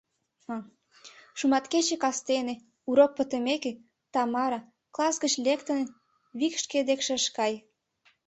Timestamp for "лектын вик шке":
5.45-6.79